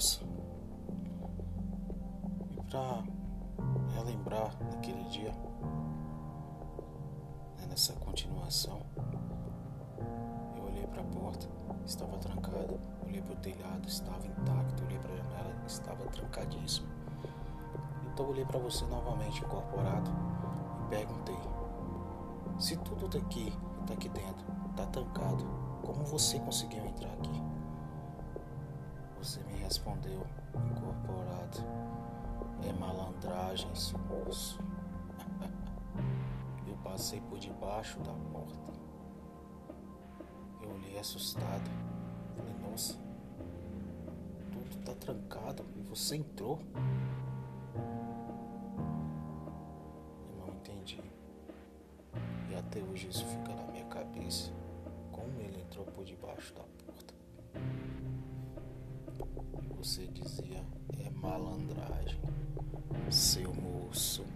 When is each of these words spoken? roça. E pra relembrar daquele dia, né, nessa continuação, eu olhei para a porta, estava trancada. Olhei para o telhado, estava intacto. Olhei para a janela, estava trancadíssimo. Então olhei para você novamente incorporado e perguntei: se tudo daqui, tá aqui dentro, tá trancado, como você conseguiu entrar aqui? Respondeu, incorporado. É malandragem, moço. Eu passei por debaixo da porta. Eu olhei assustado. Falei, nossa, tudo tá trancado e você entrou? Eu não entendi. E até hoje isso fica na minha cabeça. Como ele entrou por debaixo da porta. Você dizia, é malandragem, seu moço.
roça. 0.00 0.20
E 2.50 2.62
pra 2.70 3.04
relembrar 3.94 4.56
daquele 4.70 5.04
dia, 5.04 5.32
né, 7.58 7.66
nessa 7.68 7.92
continuação, 7.92 8.80
eu 10.56 10.64
olhei 10.64 10.86
para 10.86 11.02
a 11.02 11.04
porta, 11.04 11.46
estava 11.84 12.16
trancada. 12.16 12.80
Olhei 13.04 13.20
para 13.20 13.34
o 13.34 13.36
telhado, 13.36 13.86
estava 13.86 14.26
intacto. 14.26 14.84
Olhei 14.84 14.98
para 14.98 15.12
a 15.12 15.16
janela, 15.16 15.54
estava 15.66 16.06
trancadíssimo. 16.06 16.88
Então 18.06 18.28
olhei 18.30 18.44
para 18.46 18.58
você 18.58 18.86
novamente 18.86 19.44
incorporado 19.44 20.10
e 20.80 20.88
perguntei: 20.88 21.38
se 22.58 22.76
tudo 22.78 23.06
daqui, 23.08 23.52
tá 23.86 23.92
aqui 23.92 24.08
dentro, 24.08 24.46
tá 24.76 24.86
trancado, 24.86 25.44
como 25.84 26.04
você 26.04 26.38
conseguiu 26.38 26.86
entrar 26.86 27.12
aqui? 27.12 27.29
Respondeu, 29.70 30.26
incorporado. 30.68 31.64
É 32.68 32.72
malandragem, 32.72 33.70
moço. 34.08 34.58
Eu 36.66 36.74
passei 36.82 37.20
por 37.20 37.38
debaixo 37.38 38.00
da 38.00 38.12
porta. 38.32 38.72
Eu 40.60 40.70
olhei 40.70 40.98
assustado. 40.98 41.70
Falei, 42.36 42.52
nossa, 42.68 42.98
tudo 44.50 44.84
tá 44.84 44.92
trancado 44.96 45.64
e 45.76 45.82
você 45.82 46.16
entrou? 46.16 46.58
Eu 50.32 50.46
não 50.48 50.48
entendi. 50.54 51.00
E 52.50 52.56
até 52.56 52.80
hoje 52.80 53.06
isso 53.06 53.24
fica 53.24 53.54
na 53.54 53.70
minha 53.70 53.84
cabeça. 53.84 54.50
Como 55.12 55.38
ele 55.38 55.60
entrou 55.60 55.84
por 55.84 56.04
debaixo 56.04 56.52
da 56.54 56.64
porta. 56.64 56.89
Você 59.82 60.06
dizia, 60.08 60.62
é 60.98 61.08
malandragem, 61.08 62.20
seu 63.10 63.50
moço. 63.54 64.29